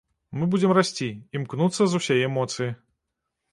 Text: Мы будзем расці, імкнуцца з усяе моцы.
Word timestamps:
Мы 0.43 0.45
будзем 0.55 0.73
расці, 0.77 1.09
імкнуцца 1.41 1.83
з 1.93 2.01
усяе 2.01 2.33
моцы. 2.41 2.71